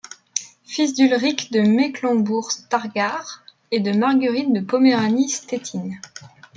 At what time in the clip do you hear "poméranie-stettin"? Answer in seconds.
4.61-5.91